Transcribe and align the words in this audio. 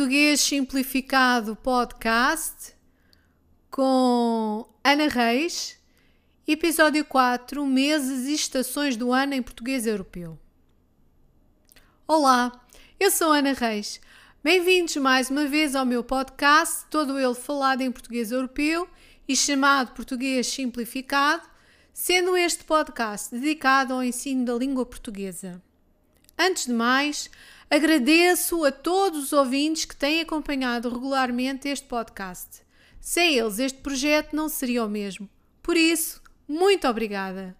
Português 0.00 0.40
Simplificado 0.40 1.54
Podcast 1.56 2.74
com 3.70 4.66
Ana 4.82 5.08
Reis, 5.08 5.78
episódio 6.48 7.04
4 7.04 7.66
Meses 7.66 8.26
e 8.26 8.32
Estações 8.32 8.96
do 8.96 9.12
Ano 9.12 9.34
em 9.34 9.42
Português 9.42 9.86
Europeu. 9.86 10.38
Olá, 12.08 12.50
eu 12.98 13.10
sou 13.10 13.30
Ana 13.30 13.52
Reis. 13.52 14.00
Bem-vindos 14.42 14.96
mais 14.96 15.28
uma 15.28 15.44
vez 15.44 15.76
ao 15.76 15.84
meu 15.84 16.02
podcast, 16.02 16.86
todo 16.88 17.18
ele 17.18 17.34
falado 17.34 17.82
em 17.82 17.92
português 17.92 18.32
europeu 18.32 18.88
e 19.28 19.36
chamado 19.36 19.92
Português 19.92 20.46
Simplificado, 20.46 21.46
sendo 21.92 22.34
este 22.38 22.64
podcast 22.64 23.34
dedicado 23.34 23.92
ao 23.92 24.02
ensino 24.02 24.46
da 24.46 24.54
língua 24.54 24.86
portuguesa. 24.86 25.62
Antes 26.42 26.64
de 26.64 26.72
mais, 26.72 27.30
agradeço 27.68 28.64
a 28.64 28.72
todos 28.72 29.24
os 29.24 29.32
ouvintes 29.34 29.84
que 29.84 29.94
têm 29.94 30.22
acompanhado 30.22 30.88
regularmente 30.88 31.68
este 31.68 31.86
podcast. 31.86 32.62
Sem 32.98 33.36
eles, 33.36 33.58
este 33.58 33.78
projeto 33.80 34.34
não 34.34 34.48
seria 34.48 34.82
o 34.82 34.88
mesmo. 34.88 35.28
Por 35.62 35.76
isso, 35.76 36.22
muito 36.48 36.88
obrigada! 36.88 37.54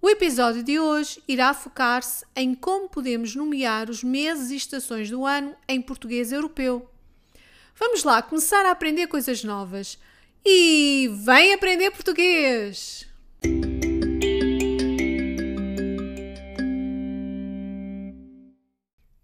O 0.00 0.08
episódio 0.08 0.62
de 0.62 0.78
hoje 0.78 1.20
irá 1.26 1.52
focar-se 1.52 2.24
em 2.36 2.54
como 2.54 2.88
podemos 2.88 3.34
nomear 3.34 3.90
os 3.90 4.04
meses 4.04 4.52
e 4.52 4.56
estações 4.56 5.10
do 5.10 5.26
ano 5.26 5.52
em 5.66 5.82
português 5.82 6.30
europeu. 6.30 6.88
Vamos 7.74 8.04
lá 8.04 8.22
começar 8.22 8.64
a 8.64 8.70
aprender 8.70 9.08
coisas 9.08 9.42
novas. 9.42 9.98
E 10.46 11.10
vem 11.24 11.52
aprender 11.52 11.90
português! 11.90 13.08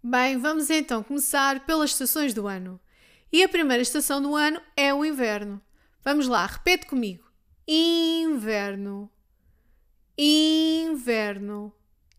Bem, 0.09 0.39
vamos 0.39 0.71
então 0.71 1.03
começar 1.03 1.67
pelas 1.67 1.91
estações 1.91 2.33
do 2.33 2.47
ano. 2.47 2.81
E 3.31 3.43
a 3.43 3.47
primeira 3.47 3.83
estação 3.83 4.19
do 4.19 4.35
ano 4.35 4.59
é 4.75 4.91
o 4.91 5.05
inverno. 5.05 5.61
Vamos 6.03 6.27
lá, 6.27 6.47
repete 6.47 6.87
comigo. 6.87 7.31
Inverno. 7.67 9.07
Inverno. 10.17 11.71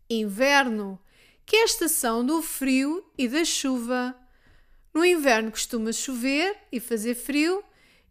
Inverno, 0.09 1.01
que 1.45 1.57
é 1.57 1.63
a 1.63 1.65
estação 1.65 2.25
do 2.25 2.41
frio 2.41 3.05
e 3.17 3.27
da 3.27 3.43
chuva. 3.43 4.15
No 4.93 5.03
inverno 5.03 5.51
costuma 5.51 5.91
chover 5.91 6.57
e 6.71 6.79
fazer 6.79 7.13
frio, 7.13 7.61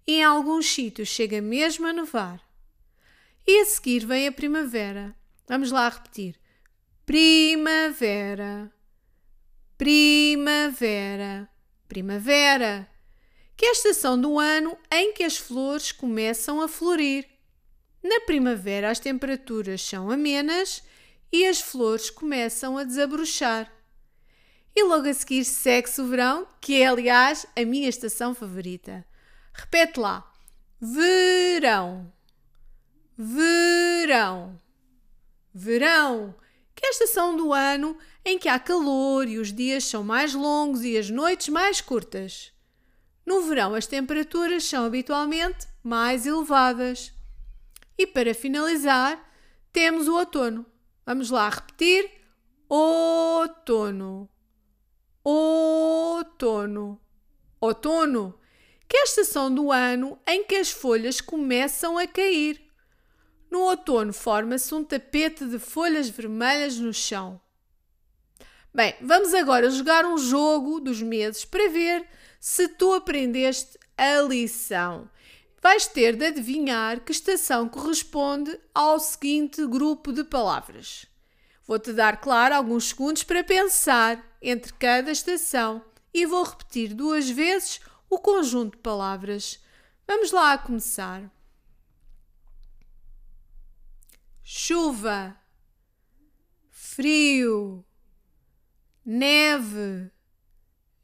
e 0.06 0.16
em 0.16 0.22
alguns 0.22 0.66
sítios 0.66 1.08
chega 1.08 1.40
mesmo 1.40 1.86
a 1.86 1.92
nevar. 1.94 2.38
E 3.46 3.62
a 3.62 3.64
seguir 3.64 4.04
vem 4.04 4.28
a 4.28 4.32
primavera. 4.32 5.16
Vamos 5.48 5.70
lá 5.70 5.88
repetir. 5.88 6.38
Primavera 7.06 8.70
primavera. 9.80 11.48
Primavera, 11.88 12.86
que 13.56 13.64
é 13.64 13.70
a 13.70 13.72
estação 13.72 14.20
do 14.20 14.38
ano 14.38 14.76
em 14.92 15.14
que 15.14 15.24
as 15.24 15.38
flores 15.38 15.90
começam 15.90 16.60
a 16.60 16.68
florir. 16.68 17.26
Na 18.02 18.20
primavera, 18.26 18.90
as 18.90 18.98
temperaturas 18.98 19.80
são 19.80 20.10
amenas 20.10 20.82
e 21.32 21.46
as 21.46 21.62
flores 21.62 22.10
começam 22.10 22.76
a 22.76 22.84
desabrochar. 22.84 23.72
E 24.76 24.82
logo 24.82 25.08
a 25.08 25.14
seguir 25.14 25.46
segue-se 25.46 25.98
o 26.02 26.08
verão, 26.08 26.46
que 26.60 26.82
é, 26.82 26.86
aliás, 26.86 27.46
a 27.56 27.64
minha 27.64 27.88
estação 27.88 28.34
favorita. 28.34 29.02
Repete 29.54 29.98
lá: 29.98 30.30
verão, 30.78 32.12
verão, 33.16 34.60
verão 35.54 36.34
que 36.80 36.86
é 36.86 36.88
a 36.88 36.92
estação 36.92 37.36
do 37.36 37.52
ano 37.52 37.94
em 38.24 38.38
que 38.38 38.48
há 38.48 38.58
calor 38.58 39.28
e 39.28 39.38
os 39.38 39.52
dias 39.52 39.84
são 39.84 40.02
mais 40.02 40.32
longos 40.32 40.82
e 40.82 40.96
as 40.96 41.10
noites 41.10 41.50
mais 41.50 41.82
curtas. 41.82 42.54
No 43.26 43.42
verão, 43.42 43.74
as 43.74 43.86
temperaturas 43.86 44.64
são 44.64 44.86
habitualmente 44.86 45.68
mais 45.84 46.24
elevadas. 46.24 47.12
E 47.98 48.06
para 48.06 48.34
finalizar, 48.34 49.30
temos 49.70 50.08
o 50.08 50.16
outono. 50.16 50.64
Vamos 51.04 51.28
lá 51.28 51.50
repetir: 51.50 52.10
outono. 52.66 54.26
Outono. 55.22 56.98
Outono, 57.60 58.40
que 58.88 58.96
é 58.96 59.00
a 59.02 59.04
estação 59.04 59.54
do 59.54 59.70
ano 59.70 60.18
em 60.26 60.44
que 60.44 60.54
as 60.54 60.70
folhas 60.70 61.20
começam 61.20 61.98
a 61.98 62.06
cair. 62.06 62.69
No 63.50 63.62
outono 63.62 64.12
forma-se 64.12 64.72
um 64.74 64.84
tapete 64.84 65.44
de 65.44 65.58
folhas 65.58 66.08
vermelhas 66.08 66.78
no 66.78 66.94
chão. 66.94 67.40
Bem, 68.72 68.94
vamos 69.00 69.34
agora 69.34 69.68
jogar 69.68 70.04
um 70.04 70.16
jogo 70.16 70.78
dos 70.78 71.02
meses 71.02 71.44
para 71.44 71.68
ver 71.68 72.06
se 72.38 72.68
tu 72.68 72.92
aprendeste 72.92 73.76
a 73.98 74.20
lição. 74.22 75.10
Vais 75.60 75.88
ter 75.88 76.14
de 76.14 76.26
adivinhar 76.26 77.00
que 77.00 77.10
estação 77.10 77.68
corresponde 77.68 78.56
ao 78.72 79.00
seguinte 79.00 79.66
grupo 79.66 80.12
de 80.12 80.22
palavras. 80.22 81.04
Vou-te 81.66 81.92
dar, 81.92 82.20
claro, 82.20 82.54
alguns 82.54 82.90
segundos 82.90 83.24
para 83.24 83.42
pensar 83.42 84.24
entre 84.40 84.72
cada 84.74 85.10
estação 85.10 85.84
e 86.14 86.24
vou 86.24 86.44
repetir 86.44 86.94
duas 86.94 87.28
vezes 87.28 87.80
o 88.08 88.18
conjunto 88.18 88.76
de 88.76 88.82
palavras. 88.82 89.60
Vamos 90.06 90.30
lá 90.30 90.52
a 90.52 90.58
começar 90.58 91.30
chuva, 94.52 95.40
frio, 96.70 97.84
neve, 99.06 100.10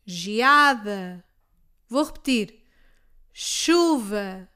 geada. 0.04 1.24
Vou 1.88 2.02
repetir: 2.02 2.60
chuva, 3.32 4.48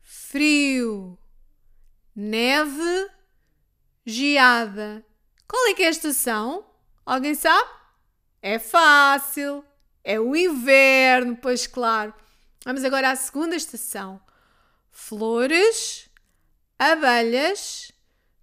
frio, 0.00 1.18
neve, 2.16 3.10
geada. 4.06 5.04
Qual 5.46 5.68
é 5.68 5.74
que 5.74 5.82
é 5.82 5.88
a 5.88 5.90
estação? 5.90 6.64
Alguém 7.04 7.34
sabe? 7.34 7.68
É 8.40 8.58
fácil. 8.58 9.62
É 10.02 10.18
o 10.18 10.34
inverno, 10.34 11.36
pois 11.36 11.66
claro. 11.66 12.14
Vamos 12.64 12.82
agora 12.82 13.10
à 13.10 13.16
segunda 13.16 13.54
estação. 13.54 14.18
Flores, 14.90 16.08
abelhas, 16.78 17.79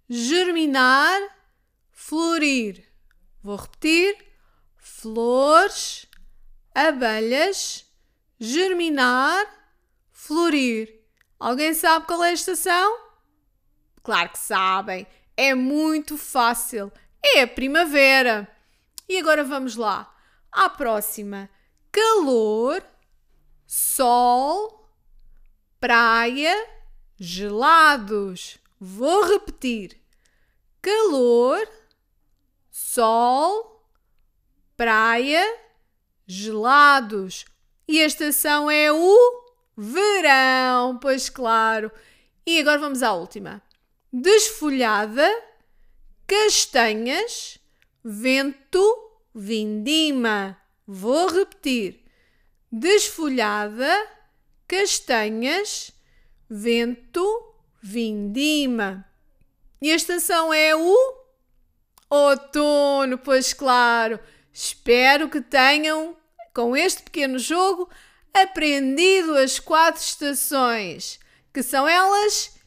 germinar, 0.08 1.20
florir. 1.92 2.84
Vou 3.42 3.56
repetir: 3.56 4.16
flores, 4.76 6.06
abelhas, 6.74 7.84
germinar, 8.38 9.46
florir. 10.10 10.94
Alguém 11.38 11.74
sabe 11.74 12.06
qual 12.06 12.24
é 12.24 12.30
a 12.30 12.32
estação? 12.32 12.98
Claro 14.02 14.30
que 14.30 14.38
sabem, 14.38 15.06
é 15.36 15.54
muito 15.54 16.16
fácil. 16.16 16.90
É 17.22 17.42
a 17.42 17.48
primavera. 17.48 18.48
E 19.08 19.18
agora 19.18 19.44
vamos 19.44 19.76
lá. 19.76 20.14
À 20.50 20.68
próxima: 20.68 21.48
calor, 21.92 22.82
sol, 23.66 24.90
praia 25.78 26.54
gelados. 27.18 28.58
Vou 28.80 29.24
repetir: 29.24 29.97
calor, 30.80 31.68
sol, 32.70 33.84
praia, 34.76 35.44
gelados. 36.26 37.44
E 37.86 38.02
a 38.02 38.06
estação 38.06 38.70
é 38.70 38.92
o 38.92 39.44
verão, 39.76 40.98
pois 40.98 41.28
claro. 41.28 41.90
E 42.46 42.60
agora 42.60 42.78
vamos 42.78 43.02
à 43.02 43.12
última: 43.12 43.62
desfolhada, 44.12 45.28
castanhas, 46.26 47.58
vento, 48.04 48.82
vindima. 49.34 50.56
Vou 50.86 51.28
repetir: 51.28 52.04
desfolhada, 52.70 54.06
castanhas, 54.66 55.92
vento, 56.48 57.54
vindima. 57.82 59.07
E 59.80 59.92
a 59.92 59.94
estação 59.94 60.52
é 60.52 60.74
o 60.74 61.18
outono, 62.10 63.16
pois 63.18 63.52
claro. 63.52 64.18
Espero 64.52 65.28
que 65.28 65.40
tenham, 65.40 66.16
com 66.52 66.76
este 66.76 67.02
pequeno 67.02 67.38
jogo, 67.38 67.88
aprendido 68.34 69.36
as 69.36 69.60
quatro 69.60 70.02
estações, 70.02 71.20
que 71.52 71.62
são 71.62 71.86
elas 71.86 72.58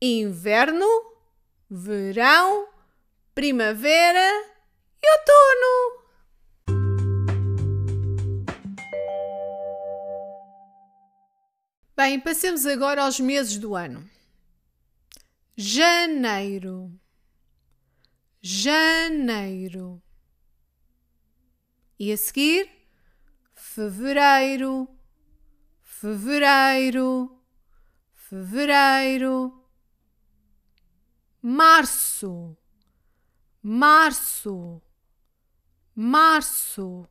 inverno, 0.00 0.86
verão, 1.70 2.68
primavera 3.34 4.30
e 5.02 5.10
outono. 5.12 6.06
Bem, 11.96 12.20
passemos 12.20 12.66
agora 12.66 13.02
aos 13.02 13.18
meses 13.18 13.56
do 13.56 13.74
ano. 13.74 14.06
Janeiro. 15.58 16.92
Janeiro. 18.42 20.02
E 21.98 22.12
a 22.12 22.16
seguir, 22.16 22.70
fevereiro, 23.54 24.86
fevereiro, 25.82 27.42
fevereiro, 28.12 29.66
março, 31.40 32.54
março, 33.62 34.82
março, 35.94 37.08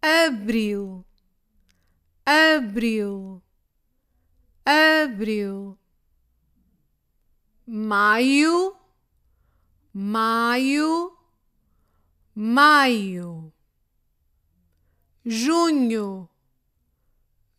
abril, 0.00 1.04
abril, 2.24 3.42
abril, 4.64 5.76
maio, 7.66 8.76
maio, 9.92 11.16
maio. 12.34 13.52
Junho, 15.24 16.28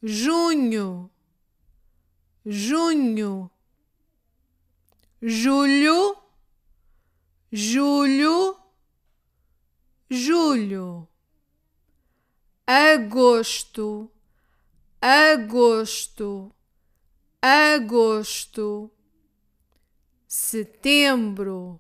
junho, 0.02 1.12
junho, 2.46 3.52
julho, 5.22 6.18
julho, 7.52 8.58
julho, 10.10 11.08
agosto, 12.66 14.10
agosto, 15.02 16.56
agosto, 17.42 18.92
setembro, 20.28 21.80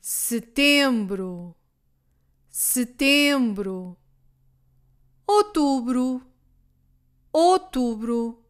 setembro, 0.00 1.54
setembro. 2.48 3.96
Outubro, 5.26 6.22
outubro, 7.30 8.42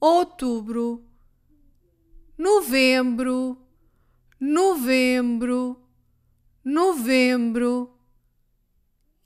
outubro, 0.00 1.04
novembro, 2.38 3.58
novembro, 4.40 5.76
novembro. 6.64 7.94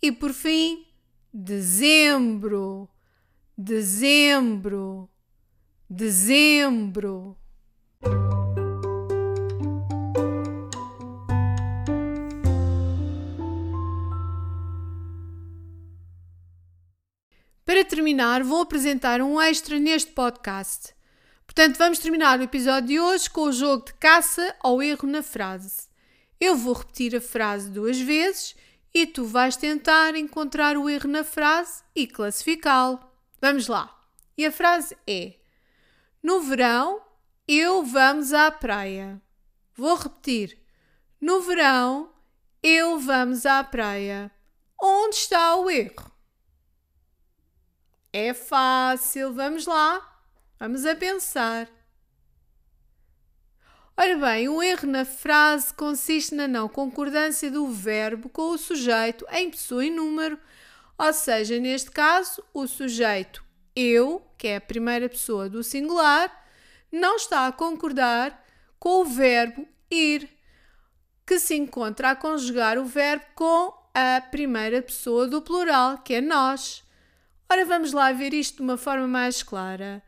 E 0.02 0.10
por 0.10 0.32
fim 0.32 0.84
dezembro, 1.32 2.88
dezembro, 3.56 5.08
dezembro. 5.88 7.38
Para 17.74 17.84
terminar, 17.84 18.44
vou 18.44 18.62
apresentar 18.62 19.20
um 19.20 19.40
extra 19.40 19.80
neste 19.80 20.12
podcast. 20.12 20.94
Portanto, 21.44 21.76
vamos 21.76 21.98
terminar 21.98 22.38
o 22.38 22.44
episódio 22.44 22.86
de 22.86 23.00
hoje 23.00 23.28
com 23.28 23.46
o 23.46 23.52
jogo 23.52 23.86
de 23.86 23.94
caça 23.94 24.54
ao 24.60 24.80
erro 24.80 25.08
na 25.08 25.24
frase. 25.24 25.88
Eu 26.40 26.56
vou 26.56 26.72
repetir 26.72 27.16
a 27.16 27.20
frase 27.20 27.68
duas 27.68 27.98
vezes 27.98 28.54
e 28.94 29.08
tu 29.08 29.24
vais 29.24 29.56
tentar 29.56 30.14
encontrar 30.14 30.76
o 30.76 30.88
erro 30.88 31.08
na 31.08 31.24
frase 31.24 31.82
e 31.96 32.06
classificá-lo. 32.06 33.00
Vamos 33.40 33.66
lá. 33.66 33.92
E 34.38 34.46
a 34.46 34.52
frase 34.52 34.96
é: 35.04 35.34
No 36.22 36.42
verão, 36.42 37.02
eu 37.48 37.82
vamos 37.82 38.32
à 38.32 38.52
praia. 38.52 39.20
Vou 39.74 39.96
repetir. 39.96 40.56
No 41.20 41.40
verão, 41.40 42.08
eu 42.62 43.00
vamos 43.00 43.44
à 43.44 43.64
praia. 43.64 44.30
Onde 44.80 45.16
está 45.16 45.56
o 45.56 45.68
erro? 45.68 46.13
É 48.16 48.32
fácil, 48.32 49.32
vamos 49.32 49.66
lá. 49.66 50.00
Vamos 50.60 50.86
a 50.86 50.94
pensar. 50.94 51.68
Ora 53.96 54.16
bem, 54.16 54.48
o 54.48 54.62
erro 54.62 54.86
na 54.86 55.04
frase 55.04 55.74
consiste 55.74 56.32
na 56.32 56.46
não 56.46 56.68
concordância 56.68 57.50
do 57.50 57.66
verbo 57.66 58.28
com 58.28 58.50
o 58.50 58.56
sujeito 58.56 59.26
em 59.32 59.50
pessoa 59.50 59.84
e 59.84 59.90
número, 59.90 60.38
ou 60.96 61.12
seja, 61.12 61.58
neste 61.58 61.90
caso, 61.90 62.40
o 62.54 62.68
sujeito 62.68 63.44
eu, 63.74 64.24
que 64.38 64.46
é 64.46 64.56
a 64.58 64.60
primeira 64.60 65.08
pessoa 65.08 65.48
do 65.48 65.64
singular, 65.64 66.30
não 66.92 67.16
está 67.16 67.48
a 67.48 67.52
concordar 67.52 68.46
com 68.78 69.00
o 69.00 69.04
verbo 69.04 69.66
ir, 69.90 70.30
que 71.26 71.40
se 71.40 71.56
encontra 71.56 72.10
a 72.10 72.16
conjugar 72.16 72.78
o 72.78 72.84
verbo 72.84 73.24
com 73.34 73.74
a 73.92 74.20
primeira 74.20 74.80
pessoa 74.80 75.26
do 75.26 75.42
plural, 75.42 75.98
que 75.98 76.14
é 76.14 76.20
nós. 76.20 76.83
Ora, 77.54 77.64
vamos 77.64 77.92
lá 77.92 78.10
ver 78.10 78.34
isto 78.34 78.56
de 78.56 78.62
uma 78.62 78.76
forma 78.76 79.06
mais 79.06 79.40
clara. 79.40 80.02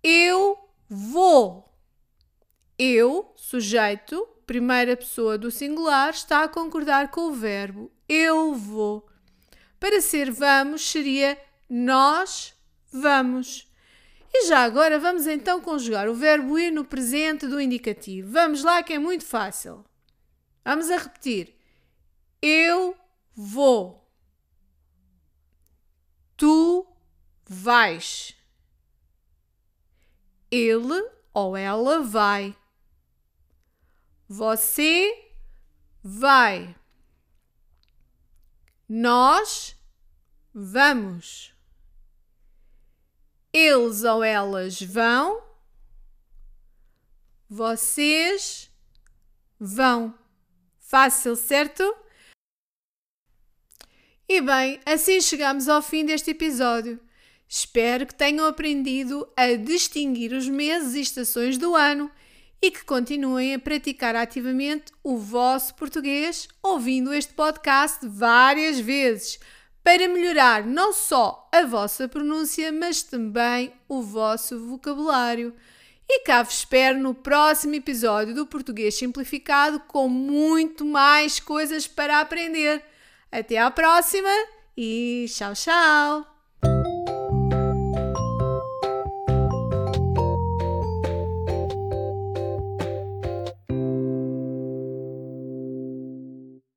Eu 0.00 0.56
vou. 0.88 1.76
Eu, 2.78 3.32
sujeito, 3.34 4.24
primeira 4.46 4.96
pessoa 4.96 5.36
do 5.36 5.50
singular, 5.50 6.10
está 6.10 6.44
a 6.44 6.48
concordar 6.48 7.10
com 7.10 7.22
o 7.22 7.32
verbo 7.32 7.90
eu 8.08 8.54
vou. 8.54 9.08
Para 9.80 10.00
ser 10.00 10.30
vamos 10.30 10.88
seria 10.88 11.36
nós 11.68 12.54
vamos. 12.92 13.68
E 14.32 14.46
já 14.46 14.60
agora 14.60 15.00
vamos 15.00 15.26
então 15.26 15.60
conjugar 15.60 16.08
o 16.08 16.14
verbo 16.14 16.56
ir 16.60 16.70
no 16.70 16.84
presente 16.84 17.48
do 17.48 17.60
indicativo. 17.60 18.30
Vamos 18.30 18.62
lá 18.62 18.84
que 18.84 18.92
é 18.92 19.00
muito 19.00 19.26
fácil. 19.26 19.84
Vamos 20.64 20.88
a 20.92 20.96
repetir. 20.98 21.56
Eu 22.40 22.96
vou 23.34 23.97
tu 26.38 26.86
vais. 27.44 28.34
Ele 30.50 31.10
ou 31.34 31.54
ela 31.54 32.00
vai. 32.02 32.56
Você 34.26 35.30
vai. 36.02 36.74
Nós 38.88 39.76
vamos. 40.54 41.52
Eles 43.52 44.04
ou 44.04 44.22
elas 44.22 44.80
vão. 44.80 45.42
Vocês 47.50 48.70
vão. 49.58 50.16
Fácil, 50.78 51.34
certo? 51.34 51.82
E 54.30 54.42
bem, 54.42 54.78
assim 54.84 55.22
chegamos 55.22 55.70
ao 55.70 55.80
fim 55.80 56.04
deste 56.04 56.32
episódio. 56.32 57.00
Espero 57.48 58.06
que 58.06 58.14
tenham 58.14 58.44
aprendido 58.44 59.26
a 59.34 59.54
distinguir 59.54 60.34
os 60.34 60.46
meses 60.46 60.94
e 60.94 61.00
estações 61.00 61.56
do 61.56 61.74
ano 61.74 62.10
e 62.60 62.70
que 62.70 62.84
continuem 62.84 63.54
a 63.54 63.58
praticar 63.58 64.14
ativamente 64.14 64.92
o 65.02 65.16
vosso 65.16 65.74
português 65.76 66.46
ouvindo 66.62 67.14
este 67.14 67.32
podcast 67.32 68.06
várias 68.06 68.78
vezes 68.78 69.40
para 69.82 70.06
melhorar 70.06 70.62
não 70.62 70.92
só 70.92 71.48
a 71.50 71.64
vossa 71.64 72.06
pronúncia, 72.06 72.70
mas 72.70 73.02
também 73.02 73.72
o 73.88 74.02
vosso 74.02 74.58
vocabulário. 74.58 75.54
E 76.06 76.20
cá 76.20 76.42
vos 76.42 76.58
espero 76.58 76.98
no 76.98 77.14
próximo 77.14 77.76
episódio 77.76 78.34
do 78.34 78.46
Português 78.46 78.94
Simplificado 78.94 79.80
com 79.88 80.06
muito 80.06 80.84
mais 80.84 81.40
coisas 81.40 81.86
para 81.86 82.20
aprender. 82.20 82.84
Até 83.30 83.58
à 83.58 83.70
próxima 83.70 84.28
e 84.76 85.26
tchau, 85.28 85.52
tchau! 85.54 86.37